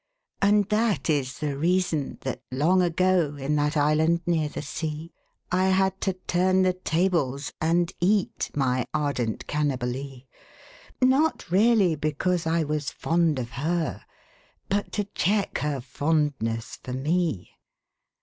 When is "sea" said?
4.63-5.13